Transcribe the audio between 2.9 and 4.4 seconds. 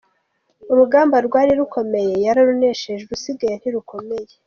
urusigaye ntirukomeye.